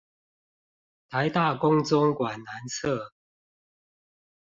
[1.11, 3.11] 臺大工綜館南側